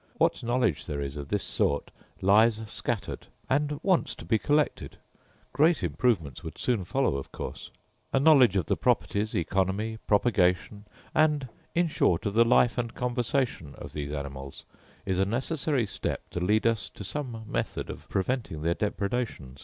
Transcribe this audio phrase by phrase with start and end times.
[0.17, 1.91] What knowledge there is of this sort
[2.23, 4.97] lies scattered, and wants to be collected;
[5.53, 7.69] great improvements would soon follow of course.
[8.11, 13.75] A knowledge of the properties, oeconomy, propagation, and in short of the life and conversation
[13.77, 14.63] of these animals,
[15.05, 19.59] is a necessary step to lead us to some method of preventing their depredations.